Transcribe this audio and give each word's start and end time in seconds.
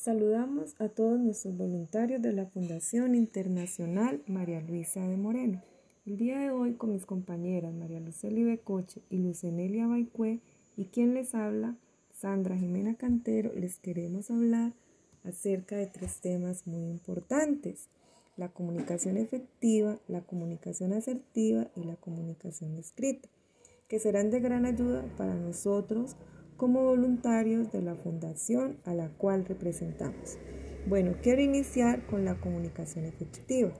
Saludamos 0.00 0.76
a 0.78 0.88
todos 0.88 1.20
nuestros 1.20 1.54
voluntarios 1.58 2.22
de 2.22 2.32
la 2.32 2.46
Fundación 2.46 3.14
Internacional 3.14 4.22
María 4.26 4.62
Luisa 4.62 5.06
de 5.06 5.18
Moreno. 5.18 5.62
El 6.06 6.16
día 6.16 6.38
de 6.38 6.50
hoy 6.50 6.72
con 6.72 6.94
mis 6.94 7.04
compañeras 7.04 7.74
María 7.74 8.00
Luceli 8.00 8.42
Becoche 8.42 9.02
y 9.10 9.18
Lucenelia 9.18 9.86
Baicue 9.86 10.40
y 10.74 10.86
quien 10.86 11.12
les 11.12 11.34
habla, 11.34 11.76
Sandra 12.14 12.56
Jimena 12.56 12.94
Cantero, 12.94 13.52
les 13.54 13.78
queremos 13.78 14.30
hablar 14.30 14.72
acerca 15.22 15.76
de 15.76 15.86
tres 15.86 16.22
temas 16.22 16.66
muy 16.66 16.88
importantes. 16.88 17.90
La 18.38 18.48
comunicación 18.48 19.18
efectiva, 19.18 19.98
la 20.08 20.22
comunicación 20.22 20.94
asertiva 20.94 21.70
y 21.76 21.84
la 21.84 21.96
comunicación 21.96 22.74
escrita, 22.78 23.28
que 23.86 23.98
serán 23.98 24.30
de 24.30 24.40
gran 24.40 24.64
ayuda 24.64 25.04
para 25.18 25.34
nosotros 25.34 26.16
como 26.60 26.84
voluntarios 26.84 27.72
de 27.72 27.80
la 27.80 27.94
fundación 27.94 28.76
a 28.84 28.92
la 28.92 29.08
cual 29.08 29.46
representamos. 29.46 30.36
Bueno, 30.86 31.14
quiero 31.22 31.40
iniciar 31.40 32.06
con 32.06 32.26
la 32.26 32.38
comunicación 32.38 33.06
efectiva. 33.06 33.72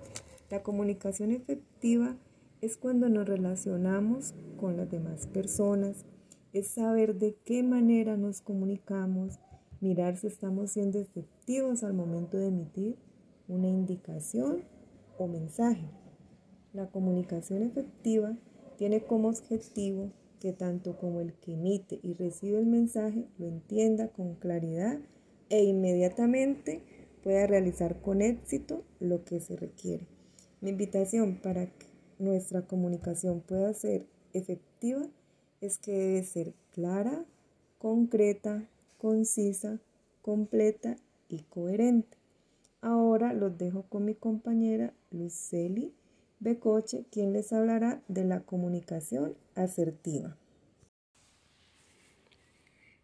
La 0.49 0.63
comunicación 0.63 1.31
efectiva 1.31 2.17
es 2.63 2.79
cuando 2.79 3.11
nos 3.11 3.29
relacionamos 3.29 4.33
con 4.57 4.79
las 4.79 4.91
demás 4.91 5.27
personas, 5.27 6.07
es 6.55 6.69
saber 6.69 7.17
de 7.17 7.37
qué 7.45 7.63
manera 7.63 8.17
nos 8.17 8.41
comunicamos, 8.41 9.39
mirar 9.83 10.17
si 10.17 10.29
estamos 10.29 10.71
siendo 10.71 10.99
efectivos 10.99 11.85
al 11.85 11.93
momento 11.93 12.39
de 12.39 12.47
emitir 12.47 12.97
una 13.47 13.69
indicación 13.69 14.65
o 15.19 15.29
mensaje. 15.29 15.91
La 16.73 16.87
comunicación 16.87 17.63
efectiva 17.63 18.39
tiene 18.79 19.03
como 19.03 19.29
objetivo 19.29 20.13
que 20.41 20.53
tanto 20.53 20.97
como 20.97 21.21
el 21.21 21.35
que 21.35 21.53
emite 21.53 22.01
y 22.03 22.15
recibe 22.15 22.59
el 22.59 22.67
mensaje 22.67 23.27
lo 23.39 23.47
entienda 23.47 24.09
con 24.09 24.35
claridad 24.35 24.99
e 25.51 25.65
inmediatamente 25.65 26.83
pueda 27.23 27.47
realizar 27.47 28.01
con 28.01 28.23
éxito 28.23 28.83
lo 28.99 29.25
que 29.25 29.41
se 29.41 29.57
requiere. 29.57 30.07
Mi 30.61 30.71
invitación 30.71 31.41
para 31.43 31.67
que 31.67 31.87
nuestra 32.19 32.63
comunicación 32.63 33.41
pueda 33.41 33.73
ser 33.75 34.07
efectiva 34.33 35.07
es 35.61 35.79
que 35.79 35.93
debe 35.93 36.25
ser 36.25 36.55
clara, 36.73 37.25
concreta, 37.79 38.69
concisa, 38.99 39.79
completa 40.23 40.97
y 41.29 41.43
coherente. 41.45 42.17
Ahora 42.81 43.35
los 43.35 43.59
dejo 43.59 43.83
con 43.83 44.07
mi 44.07 44.15
compañera 44.15 44.95
Luceli 45.11 45.93
Becoche, 46.43 47.05
quien 47.13 47.35
les 47.35 47.53
hablará 47.53 48.01
de 48.09 48.25
la 48.25 48.41
comunicación 48.41 49.37
asertiva. 49.55 50.39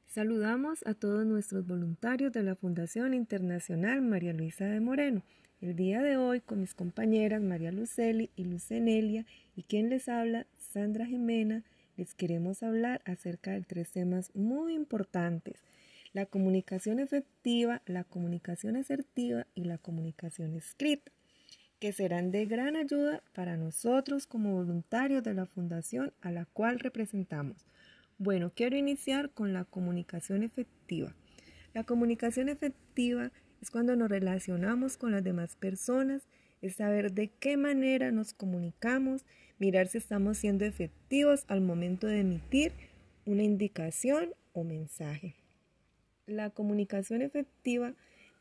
Saludamos 0.07 0.79
a 0.87 0.95
todos 0.95 1.27
nuestros 1.27 1.67
voluntarios 1.67 2.33
de 2.33 2.43
la 2.43 2.57
Fundación 2.57 3.13
Internacional 3.13 4.01
María 4.01 4.33
Luisa 4.33 4.65
de 4.65 4.81
Moreno. 4.81 5.23
El 5.61 5.77
día 5.77 6.01
de 6.01 6.17
hoy 6.17 6.41
con 6.41 6.63
mis 6.63 6.73
compañeras 6.73 7.43
María 7.43 7.73
Luceli 7.73 8.31
y 8.37 8.45
Lucenelia 8.45 9.27
y 9.55 9.65
quien 9.65 9.91
les 9.91 10.09
habla, 10.09 10.47
Sandra 10.57 11.05
Jimena, 11.05 11.63
les 11.99 12.15
queremos 12.15 12.63
hablar 12.63 13.03
acerca 13.05 13.51
de 13.51 13.61
tres 13.61 13.91
temas 13.91 14.35
muy 14.35 14.73
importantes. 14.73 15.63
La 16.15 16.25
comunicación 16.25 17.01
efectiva, 17.01 17.83
la 17.85 18.05
comunicación 18.05 18.77
asertiva 18.77 19.47
y 19.55 19.65
la 19.65 19.77
comunicación 19.77 20.55
escrita 20.55 21.13
que 21.87 21.93
serán 21.93 22.33
de 22.33 22.47
gran 22.47 22.75
ayuda 22.75 23.23
para 23.33 23.57
nosotros 23.57 24.27
como 24.27 24.55
voluntarios 24.55 25.23
de 25.23 25.35
la 25.35 25.47
fundación 25.47 26.13
a 26.21 26.33
la 26.33 26.45
cual 26.45 26.81
representamos. 26.81 27.65
Bueno, 28.19 28.51
quiero 28.53 28.77
iniciar 28.77 29.31
con 29.31 29.53
la 29.53 29.65
comunicación 29.65 30.43
efectiva. 30.43 31.15
La 31.75 31.85
comunicación 31.85 32.49
efectiva 32.49 33.31
es 33.63 33.71
cuando 33.71 33.95
nos 33.95 34.09
relacionamos 34.09 34.97
con 34.97 35.13
las 35.13 35.23
demás 35.23 35.55
personas, 35.55 36.27
es 36.61 36.75
saber 36.75 37.13
de 37.13 37.29
qué 37.29 37.57
manera 37.57 38.11
nos 38.11 38.35
comunicamos, 38.35 39.25
mirar 39.61 39.87
si 39.87 39.99
estamos 39.99 40.39
siendo 40.39 40.65
efectivos 40.65 41.45
al 41.47 41.61
momento 41.61 42.09
de 42.09 42.19
emitir 42.19 42.73
una 43.27 43.45
indicación 43.45 44.35
o 44.55 44.65
mensaje. 44.65 45.37
La 46.27 46.51
comunicación 46.51 47.23
efectiva 47.23 47.95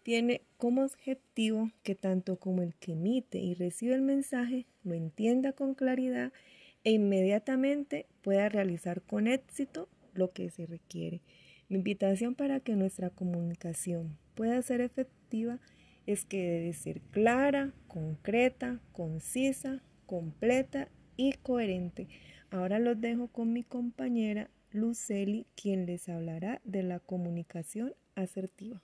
tiene 0.06 0.44
como 0.58 0.84
objetivo 0.84 1.72
que 1.82 1.96
tanto 1.96 2.36
como 2.36 2.62
el 2.62 2.76
que 2.76 2.92
emite 2.92 3.40
y 3.40 3.56
recibe 3.56 3.96
el 3.96 4.04
mensaje 4.04 4.68
lo 4.84 4.94
entienda 4.94 5.52
con 5.52 5.74
claridad 5.74 6.32
e 6.84 6.92
inmediatamente 6.92 8.06
pueda 8.22 8.48
realizar 8.48 9.02
con 9.02 9.26
éxito 9.26 9.90
lo 10.14 10.32
que 10.32 10.52
se 10.52 10.68
requiere. 10.68 11.22
Mi 11.70 11.78
invitación 11.78 12.36
para 12.36 12.60
que 12.60 12.76
nuestra 12.76 13.10
comunicación 13.10 14.16
pueda 14.36 14.62
ser 14.62 14.80
efectiva 14.82 15.60
es 16.06 16.24
que 16.24 16.52
debe 16.52 16.74
ser 16.74 17.02
clara, 17.10 17.74
concreta, 17.88 18.80
concisa, 18.92 19.82
completa 20.06 20.88
y 21.18 21.34
coherente. 21.34 22.10
Ahora 22.52 22.78
los 22.78 23.02
dejo 23.02 23.28
con 23.30 23.54
mi 23.54 23.64
compañera 23.64 24.52
Luceli, 24.70 25.48
quien 25.56 25.88
les 25.88 26.10
hablará 26.10 26.62
de 26.64 26.84
la 26.84 27.00
comunicación 27.00 27.96
asertiva. 28.14 28.84